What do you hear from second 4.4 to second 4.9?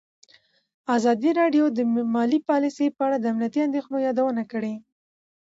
کړې.